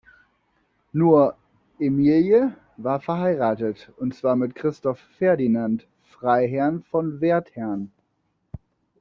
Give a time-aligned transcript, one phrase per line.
[0.93, 1.37] Nur,
[1.79, 7.91] Emilie war verheiratet und zwar mit Christoph Ferdinand Freiherrn von Werthern.